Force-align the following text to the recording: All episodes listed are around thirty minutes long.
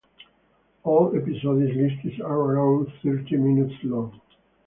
All 0.81 1.13
episodes 1.15 1.73
listed 1.75 2.21
are 2.21 2.33
around 2.35 2.91
thirty 3.03 3.37
minutes 3.37 3.75
long. 3.83 4.19